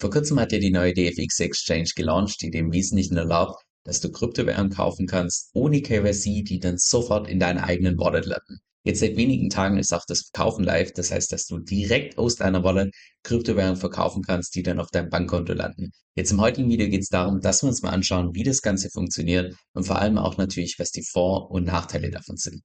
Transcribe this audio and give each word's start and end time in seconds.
Vor 0.00 0.10
kurzem 0.10 0.40
hat 0.40 0.50
ja 0.52 0.58
die 0.58 0.70
neue 0.70 0.94
DFX 0.94 1.40
Exchange 1.40 1.90
gelauncht, 1.94 2.40
die 2.40 2.50
dem 2.50 2.72
Wesentlichen 2.72 3.18
erlaubt, 3.18 3.62
dass 3.84 4.00
du 4.00 4.10
Kryptowährungen 4.10 4.72
kaufen 4.72 5.06
kannst, 5.06 5.50
ohne 5.52 5.82
KYC, 5.82 6.42
die 6.42 6.58
dann 6.58 6.78
sofort 6.78 7.28
in 7.28 7.38
deiner 7.38 7.64
eigenen 7.64 7.98
Wallet 7.98 8.24
landen. 8.24 8.60
Jetzt 8.82 9.00
seit 9.00 9.18
wenigen 9.18 9.50
Tagen 9.50 9.76
ist 9.76 9.92
auch 9.92 10.06
das 10.08 10.30
Verkaufen 10.32 10.64
live, 10.64 10.92
das 10.92 11.10
heißt, 11.10 11.30
dass 11.32 11.44
du 11.44 11.58
direkt 11.58 12.16
aus 12.16 12.36
deiner 12.36 12.64
Wallet 12.64 12.94
Kryptowährungen 13.24 13.76
verkaufen 13.76 14.22
kannst, 14.22 14.54
die 14.54 14.62
dann 14.62 14.80
auf 14.80 14.88
deinem 14.88 15.10
Bankkonto 15.10 15.52
landen. 15.52 15.90
Jetzt 16.16 16.32
im 16.32 16.40
heutigen 16.40 16.70
Video 16.70 16.88
geht 16.88 17.02
es 17.02 17.08
darum, 17.08 17.42
dass 17.42 17.62
wir 17.62 17.68
uns 17.68 17.82
mal 17.82 17.90
anschauen, 17.90 18.30
wie 18.32 18.42
das 18.42 18.62
Ganze 18.62 18.88
funktioniert 18.88 19.54
und 19.74 19.84
vor 19.84 19.98
allem 19.98 20.16
auch 20.16 20.38
natürlich, 20.38 20.76
was 20.78 20.92
die 20.92 21.04
Vor- 21.04 21.50
und 21.50 21.66
Nachteile 21.66 22.10
davon 22.10 22.38
sind. 22.38 22.62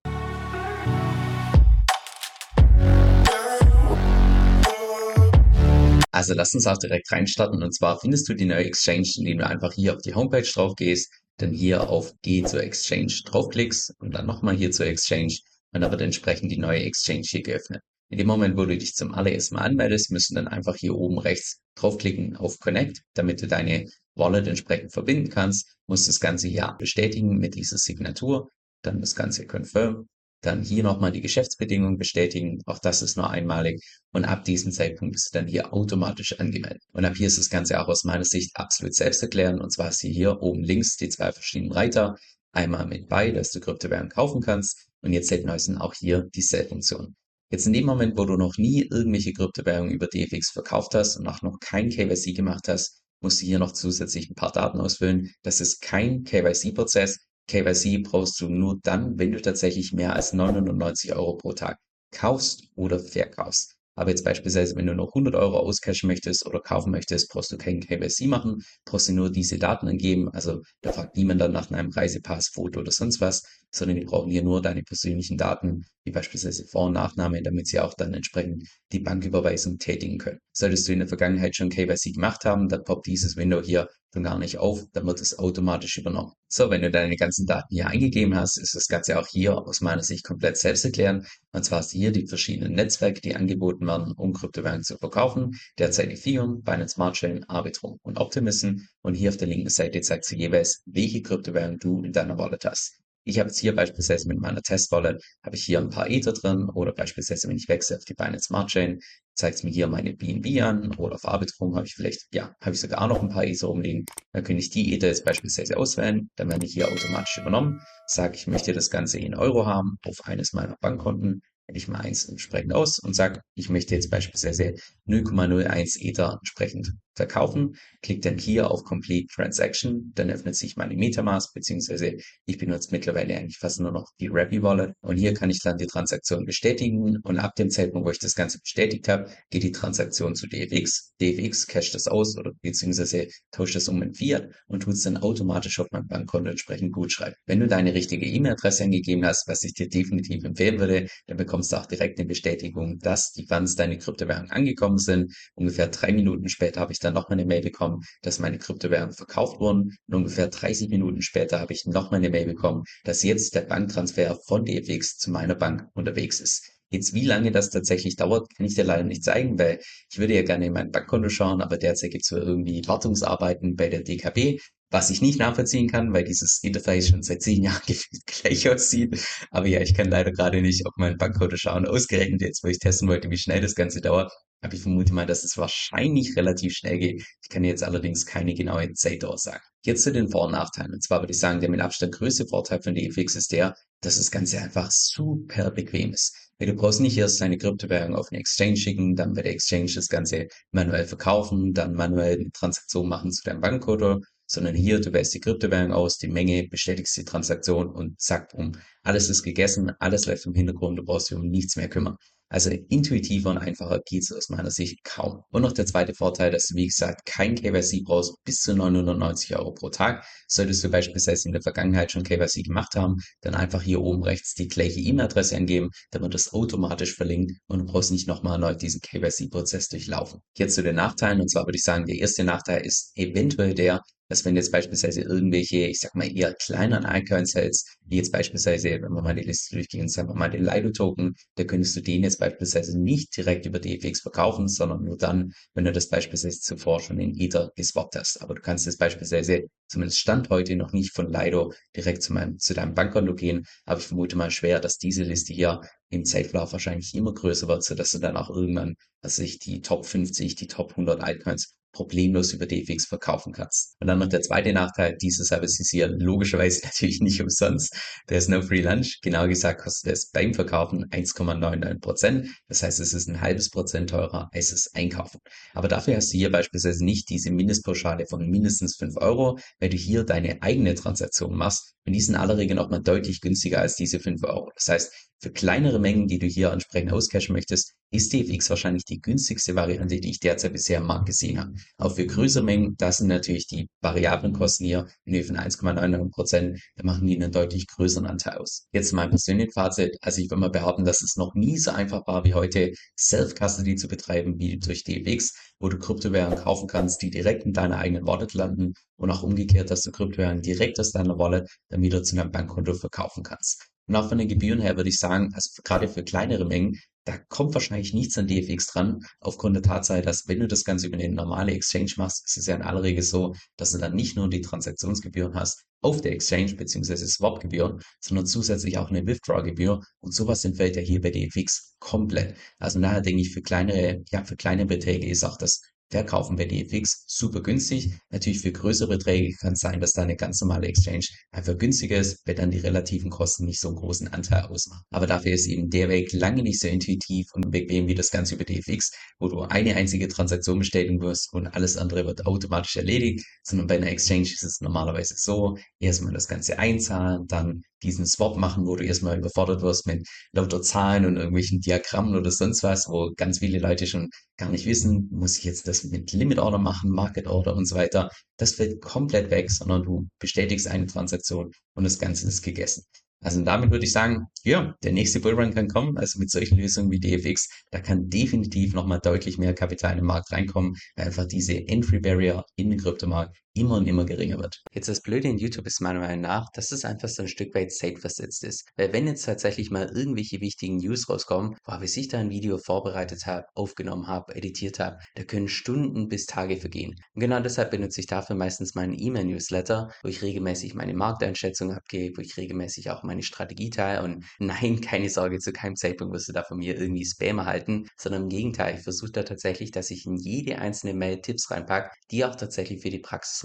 Also 6.15 6.33
lass 6.33 6.53
uns 6.53 6.65
auch 6.65 6.77
direkt 6.77 7.11
reinstarten. 7.11 7.61
Und 7.61 7.73
zwar 7.73 7.99
findest 7.99 8.29
du 8.29 8.33
die 8.33 8.45
neue 8.45 8.63
Exchange, 8.63 9.05
indem 9.17 9.39
du 9.39 9.47
einfach 9.47 9.73
hier 9.73 9.93
auf 9.93 10.01
die 10.01 10.15
Homepage 10.15 10.49
drauf 10.49 10.73
gehst, 10.77 11.11
dann 11.35 11.51
hier 11.51 11.89
auf 11.89 12.13
Geh 12.21 12.41
zur 12.43 12.63
Exchange 12.63 13.13
draufklickst 13.25 13.93
und 13.99 14.15
dann 14.15 14.25
nochmal 14.25 14.55
hier 14.55 14.71
zur 14.71 14.85
Exchange 14.85 15.35
und 15.73 15.81
dann 15.81 15.91
wird 15.91 15.99
entsprechend 15.99 16.53
die 16.53 16.57
neue 16.57 16.83
Exchange 16.83 17.23
hier 17.25 17.43
geöffnet. 17.43 17.81
In 18.07 18.17
dem 18.17 18.27
Moment, 18.27 18.55
wo 18.55 18.63
du 18.63 18.77
dich 18.77 18.95
zum 18.95 19.13
allerersten 19.13 19.55
Mal 19.55 19.63
anmeldest, 19.63 20.09
müssen 20.09 20.35
dann 20.35 20.47
einfach 20.47 20.77
hier 20.77 20.95
oben 20.95 21.19
rechts 21.19 21.59
draufklicken 21.75 22.37
auf 22.37 22.59
Connect, 22.59 23.01
damit 23.15 23.41
du 23.41 23.47
deine 23.47 23.85
Wallet 24.13 24.47
entsprechend 24.47 24.93
verbinden 24.93 25.29
kannst. 25.29 25.67
Musst 25.85 26.07
das 26.07 26.21
Ganze 26.21 26.47
hier 26.47 26.77
bestätigen 26.79 27.37
mit 27.39 27.55
dieser 27.55 27.77
Signatur, 27.77 28.49
dann 28.83 29.01
das 29.01 29.15
Ganze 29.15 29.45
Confirm 29.47 30.07
dann 30.45 30.63
hier 30.63 30.83
nochmal 30.83 31.11
die 31.11 31.21
Geschäftsbedingungen 31.21 31.97
bestätigen. 31.97 32.61
Auch 32.65 32.79
das 32.79 33.01
ist 33.01 33.17
nur 33.17 33.29
einmalig. 33.29 33.83
Und 34.11 34.25
ab 34.25 34.43
diesem 34.43 34.71
Zeitpunkt 34.71 35.13
bist 35.13 35.33
du 35.33 35.39
dann 35.39 35.47
hier 35.47 35.73
automatisch 35.73 36.39
angemeldet. 36.39 36.83
Und 36.93 37.05
ab 37.05 37.15
hier 37.15 37.27
ist 37.27 37.37
das 37.37 37.49
Ganze 37.49 37.79
auch 37.81 37.87
aus 37.87 38.03
meiner 38.03 38.25
Sicht 38.25 38.55
absolut 38.55 38.95
selbsterklärend. 38.95 39.61
Und 39.61 39.71
zwar 39.71 39.87
hast 39.87 40.03
du 40.03 40.07
hier 40.07 40.41
oben 40.41 40.63
links 40.63 40.97
die 40.97 41.09
zwei 41.09 41.31
verschiedenen 41.31 41.71
Reiter. 41.71 42.15
Einmal 42.51 42.85
mit 42.85 43.09
Buy, 43.09 43.33
dass 43.33 43.51
du 43.51 43.59
Kryptowährungen 43.59 44.11
kaufen 44.11 44.41
kannst. 44.41 44.87
Und 45.01 45.13
jetzt 45.13 45.29
seit 45.29 45.45
neuestem 45.45 45.77
auch 45.77 45.93
hier 45.93 46.27
die 46.33 46.41
Sell-Funktion. 46.41 47.15
Jetzt 47.51 47.67
in 47.67 47.73
dem 47.73 47.85
Moment, 47.85 48.17
wo 48.17 48.25
du 48.25 48.37
noch 48.37 48.57
nie 48.57 48.87
irgendwelche 48.89 49.33
Kryptowährungen 49.33 49.93
über 49.93 50.07
DFX 50.07 50.51
verkauft 50.51 50.95
hast 50.95 51.17
und 51.17 51.27
auch 51.27 51.41
noch 51.41 51.59
kein 51.59 51.89
KYC 51.89 52.33
gemacht 52.33 52.67
hast, 52.67 53.01
musst 53.21 53.41
du 53.41 53.45
hier 53.45 53.59
noch 53.59 53.71
zusätzlich 53.71 54.29
ein 54.29 54.35
paar 54.35 54.51
Daten 54.51 54.79
ausfüllen. 54.79 55.31
Das 55.43 55.61
ist 55.61 55.81
kein 55.81 56.23
KYC-Prozess. 56.23 57.19
KYC 57.47 58.03
brauchst 58.03 58.39
du 58.41 58.49
nur 58.49 58.79
dann, 58.81 59.17
wenn 59.19 59.31
du 59.31 59.41
tatsächlich 59.41 59.93
mehr 59.93 60.15
als 60.15 60.33
99 60.33 61.13
Euro 61.13 61.37
pro 61.37 61.53
Tag 61.53 61.77
kaufst 62.11 62.69
oder 62.75 62.99
verkaufst. 62.99 63.75
Aber 63.97 64.09
jetzt 64.09 64.25
beispielsweise, 64.25 64.75
wenn 64.75 64.87
du 64.87 64.93
noch 64.93 65.15
100 65.15 65.35
Euro 65.35 65.57
auscashen 65.59 66.07
möchtest 66.07 66.45
oder 66.45 66.59
kaufen 66.59 66.91
möchtest, 66.91 67.29
brauchst 67.29 67.51
du 67.51 67.57
keinen 67.57 67.79
KYC 67.79 68.27
machen, 68.27 68.61
brauchst 68.83 69.07
du 69.07 69.13
nur 69.13 69.31
diese 69.31 69.57
Daten 69.57 69.87
angeben. 69.87 70.29
Also 70.29 70.61
da 70.81 70.91
fragt 70.91 71.15
niemand 71.15 71.39
dann 71.39 71.53
nach 71.53 71.71
einem 71.71 71.91
Reisepass, 71.91 72.49
Foto 72.49 72.81
oder 72.81 72.91
sonst 72.91 73.21
was, 73.21 73.43
sondern 73.75 73.97
die 73.97 74.05
brauchen 74.05 74.31
hier 74.31 74.43
nur 74.43 74.61
deine 74.61 74.83
persönlichen 74.83 75.37
Daten, 75.37 75.85
wie 76.03 76.11
beispielsweise 76.11 76.65
Vor- 76.65 76.87
und 76.87 76.93
Nachname, 76.93 77.41
damit 77.43 77.67
sie 77.67 77.79
auch 77.79 77.93
dann 77.93 78.13
entsprechend 78.13 78.67
die 78.91 78.99
Banküberweisung 78.99 79.77
tätigen 79.77 80.17
können. 80.17 80.39
Solltest 80.53 80.87
du 80.87 80.93
in 80.93 80.99
der 80.99 81.07
Vergangenheit 81.07 81.55
schon 81.55 81.69
KYC 81.69 82.13
gemacht 82.13 82.45
haben, 82.45 82.69
dann 82.69 82.83
poppt 82.83 83.07
dieses 83.07 83.35
Window 83.35 83.61
hier 83.61 83.89
schon 84.13 84.23
gar 84.23 84.39
nicht 84.39 84.57
auf, 84.59 84.81
dann 84.93 85.05
wird 85.05 85.19
es 85.19 85.37
automatisch 85.37 85.97
übernommen. 85.97 86.31
So, 86.47 86.69
wenn 86.69 86.81
du 86.81 86.89
deine 86.89 87.17
ganzen 87.17 87.45
Daten 87.45 87.67
hier 87.69 87.87
eingegeben 87.87 88.35
hast, 88.35 88.57
ist 88.57 88.73
das 88.73 88.87
Ganze 88.87 89.19
auch 89.19 89.27
hier 89.27 89.57
aus 89.57 89.81
meiner 89.81 90.03
Sicht 90.03 90.23
komplett 90.23 90.55
selbsterklärend. 90.57 91.27
Und 91.51 91.65
zwar 91.65 91.79
hast 91.79 91.93
du 91.93 91.97
hier 91.97 92.13
die 92.13 92.25
verschiedenen 92.25 92.73
Netzwerke, 92.73 93.19
die 93.19 93.35
angeboten 93.35 93.85
werden, 93.85 94.13
um 94.15 94.31
Kryptowährungen 94.31 94.83
zu 94.83 94.97
verkaufen. 94.97 95.59
Derzeit 95.77 96.11
Ethereum, 96.11 96.61
Binance 96.61 96.93
Smart 96.93 97.15
Chain, 97.15 97.43
Arbitrum 97.49 97.99
und 98.03 98.17
Optimism. 98.17 98.77
Und 99.01 99.15
hier 99.15 99.29
auf 99.29 99.37
der 99.37 99.49
linken 99.49 99.69
Seite 99.69 99.99
zeigt 99.99 100.23
sie 100.23 100.37
jeweils, 100.37 100.81
welche 100.85 101.21
Kryptowährung 101.21 101.77
du 101.79 102.01
in 102.03 102.13
deiner 102.13 102.37
Wallet 102.37 102.63
hast. 102.63 103.04
Ich 103.27 103.39
habe 103.39 103.49
jetzt 103.49 103.57
hier 103.59 103.75
beispielsweise 103.75 104.27
mit 104.27 104.39
meiner 104.39 104.61
Test-Wallet, 104.61 105.19
habe 105.43 105.55
ich 105.55 105.63
hier 105.63 105.79
ein 105.79 105.89
paar 105.89 106.07
Ether 106.07 106.31
drin 106.31 106.69
oder 106.69 106.93
beispielsweise, 106.93 107.47
wenn 107.47 107.57
ich 107.57 107.67
wechsle 107.67 107.97
auf 107.97 108.05
die 108.05 108.13
Binance 108.13 108.45
Smart 108.45 108.69
Chain, 108.69 108.99
zeigt 109.33 109.57
es 109.57 109.63
mir 109.63 109.71
hier 109.71 109.87
meine 109.87 110.13
BNB 110.13 110.61
an 110.61 110.95
oder 110.95 111.15
auf 111.15 111.25
Arbitrum 111.25 111.75
habe 111.75 111.87
ich 111.87 111.95
vielleicht, 111.95 112.27
ja, 112.31 112.55
habe 112.61 112.75
ich 112.75 112.81
sogar 112.81 113.07
noch 113.07 113.23
ein 113.23 113.29
paar 113.29 113.43
Ether 113.43 113.65
rumliegen. 113.67 114.05
Dann 114.31 114.43
könnte 114.43 114.61
ich 114.61 114.69
die 114.69 114.93
Ether 114.93 115.07
jetzt 115.07 115.25
beispielsweise 115.25 115.75
auswählen, 115.75 116.29
dann 116.35 116.49
werden 116.49 116.59
die 116.59 116.67
hier 116.67 116.87
automatisch 116.87 117.39
übernommen. 117.39 117.81
Sage, 118.05 118.35
ich 118.35 118.45
möchte 118.45 118.73
das 118.73 118.91
Ganze 118.91 119.17
in 119.17 119.33
Euro 119.33 119.65
haben 119.65 119.97
auf 120.05 120.25
eines 120.25 120.53
meiner 120.53 120.77
Bankkonten, 120.79 121.41
wähle 121.67 121.77
ich 121.77 121.87
mal 121.87 121.99
eins 121.99 122.25
entsprechend 122.25 122.73
aus 122.73 122.99
und 122.99 123.15
sage, 123.15 123.41
ich 123.55 123.69
möchte 123.69 123.95
jetzt 123.95 124.09
beispielsweise 124.09 124.75
0,01 125.07 125.99
Ether 126.01 126.37
entsprechend 126.39 126.93
verkaufen, 127.15 127.75
klicke 128.01 128.21
dann 128.21 128.37
hier 128.37 128.69
auf 128.69 128.83
Complete 128.83 129.27
Transaction, 129.33 130.11
dann 130.15 130.29
öffnet 130.29 130.55
sich 130.55 130.75
meine 130.75 130.95
Metamask, 130.95 131.53
beziehungsweise 131.53 132.17
ich 132.45 132.57
benutze 132.57 132.89
mittlerweile 132.91 133.35
eigentlich 133.35 133.57
fast 133.57 133.79
nur 133.79 133.91
noch 133.91 134.11
die 134.19 134.27
Rappi 134.27 134.61
Wallet 134.61 134.93
und 135.01 135.17
hier 135.17 135.33
kann 135.33 135.49
ich 135.49 135.61
dann 135.61 135.77
die 135.77 135.87
Transaktion 135.87 136.45
bestätigen 136.45 137.17
und 137.23 137.39
ab 137.39 137.55
dem 137.55 137.69
Zeitpunkt, 137.69 138.05
wo 138.05 138.11
ich 138.11 138.19
das 138.19 138.35
Ganze 138.35 138.59
bestätigt 138.59 139.07
habe, 139.07 139.29
geht 139.49 139.63
die 139.63 139.71
Transaktion 139.71 140.35
zu 140.35 140.47
DFX. 140.47 141.13
DFX 141.21 141.67
casht 141.67 141.95
das 141.95 142.07
aus 142.07 142.37
oder 142.37 142.51
beziehungsweise 142.61 143.27
tauscht 143.51 143.75
das 143.75 143.87
um 143.87 144.01
in 144.01 144.13
Fiat 144.13 144.49
und 144.67 144.83
tut 144.83 144.93
es 144.93 145.03
dann 145.03 145.17
automatisch 145.17 145.79
auf 145.79 145.87
mein 145.91 146.07
Bankkonto 146.07 146.49
entsprechend 146.49 146.91
gut 146.91 147.11
schreiben. 147.11 147.35
Wenn 147.45 147.59
du 147.59 147.67
deine 147.67 147.93
richtige 147.93 148.25
E-Mail-Adresse 148.25 148.83
angegeben 148.83 149.25
hast, 149.25 149.47
was 149.47 149.63
ich 149.63 149.73
dir 149.73 149.87
definitiv 149.87 150.43
empfehlen 150.43 150.79
würde, 150.79 151.07
dann 151.27 151.37
bekommst 151.37 151.54
du 151.61 151.75
auch 151.77 151.85
direkt 151.85 152.19
eine 152.19 152.27
Bestätigung, 152.27 152.99
dass 152.99 153.31
die 153.31 153.45
Funds 153.47 153.75
deine 153.75 153.97
Kryptowährung 153.97 154.49
angekommen 154.51 154.97
sind. 154.97 155.33
Ungefähr 155.55 155.87
drei 155.87 156.11
Minuten 156.11 156.49
später 156.49 156.81
habe 156.81 156.91
ich 156.91 156.99
dann 156.99 157.13
noch 157.13 157.29
mal 157.29 157.33
eine 157.33 157.45
Mail 157.45 157.61
bekommen, 157.61 158.01
dass 158.21 158.39
meine 158.39 158.57
Kryptowährungen 158.57 159.15
verkauft 159.15 159.59
wurden. 159.59 159.97
Und 160.07 160.15
ungefähr 160.15 160.47
30 160.47 160.89
Minuten 160.89 161.21
später 161.21 161.59
habe 161.59 161.73
ich 161.73 161.85
noch 161.85 162.11
mal 162.11 162.17
eine 162.17 162.29
Mail 162.29 162.45
bekommen, 162.45 162.83
dass 163.03 163.23
jetzt 163.23 163.55
der 163.55 163.61
Banktransfer 163.61 164.37
von 164.45 164.65
DFX 164.65 165.17
zu 165.17 165.31
meiner 165.31 165.55
Bank 165.55 165.87
unterwegs 165.93 166.39
ist. 166.39 166.74
Jetzt, 166.95 167.13
wie 167.13 167.25
lange 167.25 167.51
das 167.51 167.71
tatsächlich 167.71 168.15
dauert, 168.15 168.47
kann 168.55 168.65
ich 168.65 168.75
dir 168.75 168.85
leider 168.85 169.03
nicht 169.03 169.23
zeigen, 169.23 169.59
weil 169.59 169.79
ich 170.09 170.17
würde 170.17 170.33
ja 170.33 170.43
gerne 170.43 170.67
in 170.67 170.73
mein 170.73 170.91
Bankkonto 170.91 171.27
schauen, 171.27 171.61
aber 171.61 171.77
derzeit 171.77 172.11
gibt 172.11 172.23
es 172.23 172.29
so 172.29 172.37
irgendwie 172.37 172.81
Wartungsarbeiten 172.87 173.75
bei 173.75 173.89
der 173.89 174.01
DKB, 174.01 174.61
was 174.91 175.09
ich 175.09 175.21
nicht 175.21 175.39
nachvollziehen 175.39 175.89
kann, 175.89 176.13
weil 176.13 176.23
dieses 176.23 176.59
Interface 176.63 177.09
schon 177.09 177.21
seit 177.21 177.41
zehn 177.41 177.63
Jahren 177.65 177.81
gefühlt 177.85 178.25
gleich 178.25 178.69
aussieht. 178.69 179.19
Aber 179.51 179.67
ja, 179.67 179.81
ich 179.81 179.93
kann 179.93 180.09
leider 180.09 180.31
gerade 180.31 180.61
nicht 180.61 180.85
auf 180.85 180.93
mein 180.95 181.17
Bankkonto 181.17 181.57
schauen. 181.57 181.85
Ausgerechnet 181.85 182.41
jetzt, 182.41 182.63
wo 182.63 182.69
ich 182.69 182.79
testen 182.79 183.09
wollte, 183.09 183.29
wie 183.29 183.37
schnell 183.37 183.59
das 183.59 183.75
Ganze 183.75 183.99
dauert, 183.99 184.31
aber 184.61 184.73
ich 184.73 184.81
vermute 184.81 185.13
mal, 185.13 185.25
dass 185.25 185.43
es 185.43 185.57
wahrscheinlich 185.57 186.37
relativ 186.37 186.73
schnell 186.73 186.97
geht. 186.97 187.25
Ich 187.41 187.49
kann 187.49 187.65
jetzt 187.65 187.83
allerdings 187.83 188.25
keine 188.25 188.53
genaue 188.53 188.93
Zeit 188.93 189.25
aussagen. 189.25 189.61
Jetzt 189.83 190.03
zu 190.03 190.13
den 190.13 190.29
Vor- 190.29 190.45
und 190.45 190.53
Nachteilen. 190.53 190.93
Und 190.93 191.03
zwar 191.03 191.21
würde 191.21 191.33
ich 191.33 191.39
sagen, 191.39 191.59
der 191.59 191.69
mit 191.69 191.81
Abstand 191.81 192.13
größte 192.13 192.47
Vorteil 192.47 192.81
von 192.81 192.95
DFX 192.95 193.35
ist 193.35 193.51
der, 193.51 193.75
dass 194.01 194.17
das 194.17 194.31
Ganze 194.31 194.59
einfach 194.59 194.89
super 194.91 195.71
bequem 195.71 196.13
ist. 196.13 196.35
Weil 196.57 196.67
du 196.67 196.73
brauchst 196.73 197.01
nicht 197.01 197.17
erst 197.17 197.41
deine 197.41 197.57
Kryptowährung 197.57 198.15
auf 198.15 198.31
eine 198.31 198.39
Exchange 198.39 198.77
schicken, 198.77 199.15
dann 199.15 199.33
bei 199.33 199.41
der 199.41 199.51
Exchange 199.53 199.91
das 199.93 200.07
Ganze 200.07 200.47
manuell 200.71 201.05
verkaufen, 201.05 201.73
dann 201.73 201.93
manuell 201.93 202.39
eine 202.39 202.51
Transaktion 202.51 203.09
machen 203.09 203.31
zu 203.31 203.43
deinem 203.43 203.61
Bankkonto, 203.61 204.21
sondern 204.47 204.75
hier, 204.75 205.01
du 205.01 205.11
wählst 205.11 205.33
die 205.33 205.39
Kryptowährung 205.39 205.91
aus, 205.91 206.17
die 206.17 206.27
Menge, 206.27 206.67
bestätigst 206.67 207.17
die 207.17 207.25
Transaktion 207.25 207.89
und 207.89 208.19
zack, 208.21 208.53
um. 208.53 208.73
Alles 209.03 209.29
ist 209.29 209.43
gegessen, 209.43 209.91
alles 209.99 210.27
läuft 210.27 210.45
im 210.45 210.53
Hintergrund, 210.53 210.99
du 210.99 211.03
brauchst 211.03 211.29
dich 211.29 211.37
um 211.37 211.47
nichts 211.49 211.75
mehr 211.75 211.89
kümmern. 211.89 212.17
Also 212.49 212.69
intuitiver 212.69 213.49
und 213.49 213.57
einfacher 213.57 214.01
geht's 214.05 214.31
aus 214.31 214.49
meiner 214.49 214.69
Sicht 214.69 215.03
kaum. 215.03 215.41
Und 215.49 215.63
noch 215.63 215.71
der 215.71 215.85
zweite 215.85 216.13
Vorteil, 216.13 216.51
dass 216.51 216.67
du 216.67 216.75
wie 216.75 216.85
gesagt 216.85 217.25
kein 217.25 217.55
KYC 217.55 218.03
brauchst 218.03 218.35
bis 218.43 218.57
zu 218.57 218.75
990 218.75 219.55
Euro 219.57 219.73
pro 219.73 219.89
Tag. 219.89 220.23
Solltest 220.47 220.83
du 220.83 220.89
beispielsweise 220.89 221.47
in 221.47 221.53
der 221.53 221.63
Vergangenheit 221.63 222.11
schon 222.11 222.23
KYC 222.23 222.63
gemacht 222.63 222.95
haben, 222.95 223.15
dann 223.41 223.55
einfach 223.55 223.81
hier 223.81 224.01
oben 224.01 224.23
rechts 224.23 224.53
die 224.53 224.67
gleiche 224.67 224.99
E-Mail-Adresse 224.99 225.55
angeben, 225.55 225.89
dann 226.11 226.21
wird 226.21 226.33
das 226.33 226.53
automatisch 226.53 227.15
verlinkt 227.15 227.53
und 227.67 227.79
du 227.79 227.85
brauchst 227.85 228.11
nicht 228.11 228.27
nochmal 228.27 228.53
erneut 228.53 228.81
diesen 228.81 229.01
KYC-Prozess 229.01 229.89
durchlaufen. 229.89 230.41
Jetzt 230.55 230.75
zu 230.75 230.83
den 230.83 230.95
Nachteilen 230.95 231.41
und 231.41 231.49
zwar 231.49 231.65
würde 231.65 231.77
ich 231.77 231.83
sagen, 231.83 232.05
der 232.05 232.17
erste 232.17 232.43
Nachteil 232.43 232.85
ist 232.85 233.11
eventuell 233.15 233.73
der, 233.73 234.01
dass 234.27 234.43
wenn 234.45 234.55
jetzt 234.55 234.71
beispielsweise 234.71 235.21
irgendwelche, 235.21 235.87
ich 235.87 235.99
sag 235.99 236.15
mal 236.15 236.35
eher 236.35 236.53
kleineren 236.53 237.05
hältst, 237.05 237.97
wie 238.05 238.17
jetzt 238.17 238.31
beispielsweise, 238.31 238.89
wenn 238.89 239.13
wir 239.13 239.21
mal 239.21 239.35
die 239.35 239.43
Liste 239.43 239.75
durchgehen, 239.75 240.07
sagen 240.07 240.29
wir 240.29 240.35
mal 240.35 240.49
den 240.49 240.63
Lido-Token, 240.63 241.35
da 241.55 241.63
könntest 241.63 241.95
du 241.95 242.01
den 242.01 242.23
jetzt 242.23 242.39
beispielsweise 242.39 242.99
nicht 242.99 243.35
direkt 243.35 243.65
über 243.65 243.79
DFX 243.79 244.21
verkaufen, 244.21 244.67
sondern 244.67 245.03
nur 245.03 245.17
dann, 245.17 245.53
wenn 245.73 245.85
du 245.85 245.91
das 245.91 246.09
beispielsweise 246.09 246.59
zuvor 246.59 246.99
schon 247.01 247.19
in 247.19 247.37
Ether 247.39 247.71
geswappt 247.75 248.15
hast. 248.15 248.41
Aber 248.41 248.55
du 248.55 248.61
kannst 248.61 248.85
jetzt 248.85 248.97
beispielsweise, 248.97 249.65
zumindest 249.87 250.19
Stand 250.19 250.49
heute, 250.49 250.75
noch 250.75 250.91
nicht 250.91 251.13
von 251.13 251.31
Lido 251.31 251.73
direkt 251.95 252.23
zu, 252.23 252.33
meinem, 252.33 252.57
zu 252.59 252.73
deinem 252.73 252.93
Bankkonto 252.93 253.35
gehen, 253.35 253.65
aber 253.85 253.99
ich 253.99 254.07
vermute 254.07 254.35
mal 254.35 254.51
schwer, 254.51 254.79
dass 254.79 254.97
diese 254.97 255.23
Liste 255.23 255.53
hier 255.53 255.81
im 256.09 256.25
Zeitverlauf 256.25 256.71
wahrscheinlich 256.71 257.13
immer 257.13 257.33
größer 257.33 257.67
wird, 257.67 257.83
sodass 257.83 258.11
du 258.11 258.19
dann 258.19 258.37
auch 258.37 258.49
irgendwann, 258.49 258.95
also 259.21 259.41
sich 259.41 259.59
die 259.59 259.81
Top 259.81 260.05
50, 260.05 260.55
die 260.55 260.67
Top 260.67 260.91
100 260.91 261.21
Altcoins 261.21 261.75
problemlos 261.95 262.53
über 262.53 262.65
DFX 262.67 263.05
verkaufen 263.05 263.53
kannst. 263.53 263.95
Und 263.99 264.07
dann 264.07 264.19
noch 264.19 264.27
der 264.27 264.41
zweite 264.41 264.73
Nachteil, 264.73 265.17
diese 265.21 265.43
Service 265.45 265.79
ist 265.79 265.89
hier 265.89 266.09
logischerweise 266.09 266.81
natürlich 266.83 267.21
nicht 267.21 267.41
umsonst. 267.41 267.97
Ist 268.29 268.49
no 268.49 268.61
free 268.61 268.81
lunch. 268.81 269.19
Genau 269.21 269.47
gesagt 269.47 269.81
kostet 269.81 270.11
es 270.11 270.29
beim 270.29 270.53
Verkaufen 270.53 271.05
1,99 271.09 271.99
Prozent. 272.01 272.49
Das 272.67 272.83
heißt, 272.83 272.99
es 272.99 273.13
ist 273.13 273.29
ein 273.29 273.41
halbes 273.41 273.69
Prozent 273.69 274.09
teurer 274.09 274.49
als 274.51 274.71
das 274.71 274.93
Einkaufen. 274.93 275.39
Aber 275.73 275.87
dafür 275.87 276.17
hast 276.17 276.33
du 276.33 276.37
hier 276.37 276.51
beispielsweise 276.51 277.03
nicht 277.03 277.29
diese 277.29 277.49
Mindestpauschale 277.51 278.27
von 278.27 278.47
mindestens 278.47 278.97
5 278.97 279.17
Euro, 279.17 279.57
weil 279.79 279.89
du 279.89 279.97
hier 279.97 280.23
deine 280.23 280.61
eigene 280.61 280.95
Transaktion 280.95 281.55
machst. 281.55 281.94
Und 282.05 282.13
die 282.13 282.21
sind 282.21 282.35
in 282.35 282.41
aller 282.41 282.57
Regel 282.57 282.75
nochmal 282.75 283.01
deutlich 283.01 283.41
günstiger 283.41 283.79
als 283.79 283.95
diese 283.95 284.19
5 284.19 284.43
Euro. 284.43 284.71
Das 284.75 284.87
heißt, 284.87 285.11
für 285.41 285.51
kleinere 285.51 285.99
Mengen, 285.99 286.27
die 286.27 286.39
du 286.39 286.47
hier 286.47 286.71
entsprechend 286.71 287.11
auscashen 287.11 287.53
möchtest, 287.53 287.93
ist 288.11 288.31
DFX 288.31 288.69
wahrscheinlich 288.69 289.03
die 289.05 289.19
günstigste 289.19 289.75
Variante, 289.75 290.19
die 290.19 290.29
ich 290.29 290.39
derzeit 290.39 290.71
bisher 290.71 290.99
am 290.99 291.07
Markt 291.07 291.25
gesehen 291.25 291.59
habe. 291.59 291.73
Auch 291.97 292.15
für 292.15 292.25
größere 292.25 292.63
Mengen, 292.63 292.95
das 292.97 293.17
sind 293.17 293.27
natürlich 293.27 293.67
die 293.67 293.89
variablen 294.01 294.53
Kosten 294.53 294.85
hier 294.85 295.07
in 295.25 295.35
Höhe 295.35 295.43
von 295.43 295.57
1,99 295.57 296.31
Prozent, 296.31 296.79
da 296.95 297.03
machen 297.03 297.27
die 297.27 297.35
einen 297.35 297.51
deutlich 297.51 297.87
größeren 297.87 298.25
Anteil 298.25 298.57
aus. 298.57 298.87
Jetzt 298.93 299.11
mein 299.11 299.29
persönliches 299.29 299.73
Fazit, 299.73 300.17
also 300.21 300.41
ich 300.41 300.49
würde 300.49 300.61
mal 300.61 300.69
behaupten, 300.69 301.03
dass 301.03 301.21
es 301.21 301.35
noch 301.35 301.53
nie 301.53 301.77
so 301.77 301.91
einfach 301.91 302.25
war 302.27 302.45
wie 302.45 302.53
heute, 302.53 302.93
Self-Custody 303.19 303.95
zu 303.95 304.07
betreiben 304.07 304.57
wie 304.57 304.77
durch 304.77 305.03
DFX, 305.03 305.53
wo 305.79 305.89
du 305.89 305.97
Kryptowährungen 305.97 306.57
kaufen 306.57 306.87
kannst, 306.87 307.21
die 307.21 307.29
direkt 307.29 307.65
in 307.65 307.73
deiner 307.73 307.97
eigenen 307.97 308.25
Wallet 308.25 308.53
landen 308.53 308.93
und 309.17 309.31
auch 309.31 309.43
umgekehrt, 309.43 309.91
dass 309.91 310.01
du 310.01 310.11
Kryptowährungen 310.11 310.61
direkt 310.61 310.99
aus 310.99 311.11
deiner 311.11 311.37
Wallet 311.37 311.69
dann 311.89 312.01
wieder 312.01 312.23
zu 312.23 312.39
einem 312.39 312.51
Bankkonto 312.51 312.93
verkaufen 312.93 313.43
kannst. 313.43 313.87
Und 314.07 314.15
auch 314.15 314.29
von 314.29 314.37
den 314.37 314.47
Gebühren 314.47 314.81
her 314.81 314.97
würde 314.97 315.09
ich 315.09 315.17
sagen, 315.17 315.51
also 315.53 315.81
gerade 315.83 316.07
für 316.07 316.23
kleinere 316.23 316.65
Mengen, 316.65 316.99
da 317.25 317.37
kommt 317.49 317.73
wahrscheinlich 317.73 318.13
nichts 318.13 318.37
an 318.37 318.47
DFX 318.47 318.87
dran, 318.87 319.25
aufgrund 319.39 319.75
der 319.75 319.83
Tatsache, 319.83 320.21
dass 320.21 320.47
wenn 320.47 320.59
du 320.59 320.67
das 320.67 320.83
Ganze 320.83 321.07
über 321.07 321.17
eine 321.17 321.29
normale 321.29 321.73
Exchange 321.73 322.13
machst, 322.17 322.45
ist 322.45 322.57
es 322.57 322.67
ja 322.67 322.75
in 322.75 322.83
aller 322.83 323.03
Regel 323.03 323.23
so, 323.23 323.55
dass 323.77 323.91
du 323.91 323.97
dann 323.97 324.15
nicht 324.15 324.35
nur 324.35 324.49
die 324.49 324.61
Transaktionsgebühren 324.61 325.55
hast 325.55 325.83
auf 326.01 326.21
der 326.21 326.33
Exchange 326.33 326.75
bzw. 326.75 327.15
Swap-Gebühren, 327.15 327.99
sondern 328.19 328.45
zusätzlich 328.45 328.99
auch 328.99 329.09
eine 329.09 329.25
Withdraw-Gebühr 329.25 330.03
und 330.19 330.33
sowas 330.33 330.63
entfällt 330.63 330.95
ja 330.95 331.01
hier 331.01 331.19
bei 331.19 331.31
DFX 331.31 331.95
komplett. 331.97 332.55
Also 332.77 332.99
daher 332.99 333.21
denke 333.21 333.41
ich, 333.41 333.51
für 333.51 333.63
kleinere, 333.63 334.23
ja, 334.29 334.43
für 334.43 334.55
kleine 334.55 334.85
Beträge 334.85 335.27
ist 335.27 335.43
auch 335.43 335.57
das 335.57 335.81
Verkaufen 336.15 336.55
bei 336.55 336.63
DFX 336.63 337.25
super 337.27 337.61
günstig. 337.61 338.13
Natürlich 338.29 338.61
für 338.61 338.71
größere 338.71 339.09
Beträge 339.09 339.53
kann 339.57 339.73
es 339.73 339.79
sein, 339.79 339.99
dass 339.99 340.13
da 340.13 340.21
eine 340.21 340.37
ganz 340.37 340.61
normale 340.61 340.87
Exchange 340.87 341.25
einfach 341.51 341.77
günstiger 341.77 342.17
ist, 342.17 342.39
weil 342.47 342.55
dann 342.55 342.71
die 342.71 342.77
relativen 342.77 343.29
Kosten 343.29 343.65
nicht 343.65 343.81
so 343.81 343.89
einen 343.89 343.97
großen 343.97 344.29
Anteil 344.29 344.63
ausmachen. 344.63 345.03
Aber 345.09 345.27
dafür 345.27 345.51
ist 345.51 345.67
eben 345.67 345.89
der 345.89 346.07
Weg 346.07 346.31
lange 346.31 346.63
nicht 346.63 346.79
so 346.79 346.87
intuitiv 346.87 347.47
und 347.53 347.69
bequem 347.69 348.07
wie 348.07 348.15
das 348.15 348.31
Ganze 348.31 348.55
über 348.55 348.63
DFX, 348.63 349.11
wo 349.39 349.49
du 349.49 349.59
eine 349.63 349.95
einzige 349.97 350.29
Transaktion 350.29 350.79
bestätigen 350.79 351.19
wirst 351.19 351.51
und 351.51 351.67
alles 351.67 351.97
andere 351.97 352.25
wird 352.25 352.45
automatisch 352.45 352.95
erledigt, 352.95 353.45
sondern 353.63 353.87
bei 353.87 353.97
einer 353.97 354.07
Exchange 354.07 354.43
ist 354.43 354.63
es 354.63 354.79
normalerweise 354.79 355.35
so, 355.37 355.77
erstmal 355.99 356.31
das 356.31 356.47
Ganze 356.47 356.79
einzahlen, 356.79 357.45
dann 357.47 357.81
diesen 358.03 358.25
Swap 358.25 358.55
machen, 358.57 358.85
wo 358.85 358.95
du 358.95 359.03
erstmal 359.03 359.37
überfordert 359.37 359.81
wirst 359.81 360.07
mit 360.07 360.27
lauter 360.53 360.81
Zahlen 360.81 361.25
und 361.25 361.37
irgendwelchen 361.37 361.81
Diagrammen 361.81 362.35
oder 362.35 362.51
sonst 362.51 362.83
was, 362.83 363.07
wo 363.09 363.33
ganz 363.35 363.59
viele 363.59 363.79
Leute 363.79 364.07
schon 364.07 364.29
gar 364.57 364.69
nicht 364.69 364.85
wissen, 364.85 365.27
muss 365.31 365.57
ich 365.57 365.63
jetzt 365.63 365.87
das 365.87 366.03
mit 366.03 366.31
Limit 366.31 366.59
Order 366.59 366.77
machen, 366.77 367.09
Market 367.09 367.47
Order 367.47 367.75
und 367.75 367.85
so 367.85 367.95
weiter. 367.95 368.29
Das 368.57 368.73
fällt 368.75 369.01
komplett 369.01 369.51
weg, 369.51 369.69
sondern 369.69 370.03
du 370.03 370.27
bestätigst 370.39 370.87
eine 370.87 371.05
Transaktion 371.07 371.71
und 371.95 372.03
das 372.03 372.19
Ganze 372.19 372.47
ist 372.47 372.61
gegessen. 372.61 373.03
Also 373.43 373.61
damit 373.61 373.91
würde 373.91 374.05
ich 374.05 374.11
sagen, 374.11 374.47
ja, 374.63 374.95
der 375.03 375.11
nächste 375.11 375.39
Bullrun 375.39 375.73
kann 375.73 375.87
kommen. 375.87 376.17
Also 376.17 376.39
mit 376.39 376.49
solchen 376.49 376.77
Lösungen 376.77 377.11
wie 377.11 377.19
DFX, 377.19 377.69
da 377.91 377.99
kann 377.99 378.29
definitiv 378.29 378.93
nochmal 378.93 379.19
deutlich 379.19 379.57
mehr 379.57 379.75
Kapital 379.75 380.13
in 380.13 380.17
den 380.19 380.25
Markt 380.25 380.51
reinkommen, 380.51 380.95
weil 381.15 381.27
einfach 381.27 381.45
diese 381.45 381.73
Entry 381.87 382.19
Barrier 382.19 382.65
in 382.75 382.89
den 382.89 382.99
Kryptomarkt 382.99 383.55
immer 383.75 383.97
und 383.97 384.07
immer 384.07 384.25
geringer 384.25 384.57
wird. 384.57 384.81
Jetzt 384.93 385.09
das 385.09 385.21
Blöde 385.21 385.49
in 385.49 385.57
YouTube 385.57 385.85
ist 385.85 386.01
meiner 386.01 386.21
Meinung 386.21 386.41
nach, 386.41 386.69
dass 386.73 386.91
es 386.91 387.03
einfach 387.03 387.27
so 387.27 387.43
ein 387.43 387.49
Stück 387.49 387.75
weit 387.75 387.91
safe 387.91 388.17
versetzt 388.17 388.63
ist. 388.63 388.87
Weil 388.95 389.11
wenn 389.11 389.27
jetzt 389.27 389.45
tatsächlich 389.45 389.91
mal 389.91 390.09
irgendwelche 390.15 390.61
wichtigen 390.61 390.97
News 390.97 391.29
rauskommen, 391.29 391.75
wo 391.85 392.01
ich 392.01 392.13
sich 392.13 392.29
da 392.29 392.39
ein 392.39 392.49
Video 392.49 392.77
vorbereitet 392.77 393.45
habe, 393.45 393.65
aufgenommen 393.75 394.27
habe, 394.27 394.55
editiert 394.55 394.99
habe, 394.99 395.17
da 395.35 395.43
können 395.43 395.67
Stunden 395.67 396.29
bis 396.29 396.45
Tage 396.45 396.77
vergehen. 396.77 397.15
Und 397.33 397.41
genau 397.41 397.59
deshalb 397.59 397.91
benutze 397.91 398.21
ich 398.21 398.27
dafür 398.27 398.55
meistens 398.55 398.95
meinen 398.95 399.13
E-Mail-Newsletter, 399.17 400.09
wo 400.23 400.29
ich 400.29 400.41
regelmäßig 400.41 400.95
meine 400.95 401.13
Markteinschätzung 401.13 401.91
abgebe, 401.91 402.37
wo 402.37 402.41
ich 402.41 402.55
regelmäßig 402.55 403.09
auch 403.09 403.23
meine 403.23 403.43
Strategie 403.43 403.89
teile 403.89 404.23
und 404.23 404.45
nein, 404.59 405.01
keine 405.01 405.29
Sorge, 405.29 405.59
zu 405.59 405.73
keinem 405.73 405.97
Zeitpunkt 405.97 406.33
wirst 406.33 406.47
du 406.47 406.53
da 406.53 406.63
von 406.63 406.77
mir 406.77 406.97
irgendwie 406.97 407.25
Spam 407.25 407.59
erhalten, 407.59 408.07
sondern 408.17 408.43
im 408.43 408.49
Gegenteil, 408.49 408.95
ich 408.95 409.03
versuche 409.03 409.31
da 409.31 409.43
tatsächlich, 409.43 409.91
dass 409.91 410.11
ich 410.11 410.25
in 410.25 410.37
jede 410.37 410.79
einzelne 410.79 411.13
Mail 411.13 411.41
Tipps 411.41 411.69
reinpacke, 411.71 412.11
die 412.31 412.45
auch 412.45 412.55
tatsächlich 412.55 413.01
für 413.01 413.09
die 413.09 413.19
Praxis 413.19 413.64